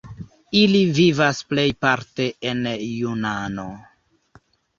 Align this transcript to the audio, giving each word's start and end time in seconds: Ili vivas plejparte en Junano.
Ili 0.59 0.79
vivas 0.99 1.41
plejparte 1.51 2.27
en 2.53 2.63
Junano. 2.87 3.69